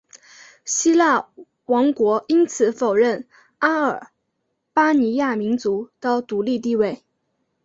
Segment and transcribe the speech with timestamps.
[0.65, 1.27] 希腊
[1.65, 3.27] 王国因此否认
[3.59, 4.09] 阿尔
[4.73, 7.03] 巴尼亚民族的独立地位。